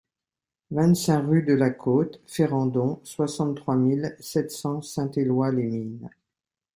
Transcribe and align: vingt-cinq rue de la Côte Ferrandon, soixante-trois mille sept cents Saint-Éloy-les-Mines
vingt-cinq 0.71 1.27
rue 1.27 1.43
de 1.43 1.53
la 1.53 1.69
Côte 1.69 2.19
Ferrandon, 2.25 2.99
soixante-trois 3.03 3.75
mille 3.75 4.15
sept 4.19 4.49
cents 4.49 4.81
Saint-Éloy-les-Mines 4.81 6.09